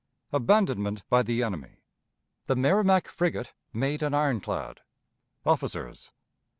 [0.33, 1.77] Abandonment by the Enemy.
[2.47, 4.81] The Merrimac Frigate made an Ironclad.
[5.45, 6.09] Officers.